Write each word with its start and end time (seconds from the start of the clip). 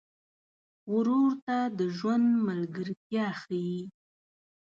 ورور 0.93 1.31
ته 1.45 1.57
د 1.77 1.79
ژوند 1.97 2.27
ملګرتیا 2.47 3.27
ښيي. 3.41 3.77